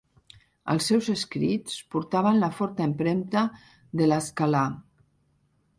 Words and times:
Els 0.73 0.87
seus 0.91 1.09
escrits 1.13 1.75
portaven 1.95 2.41
la 2.45 2.49
forta 2.61 2.89
empremta 2.91 3.45
de 4.01 4.09
l'Haskalà. 4.11 4.65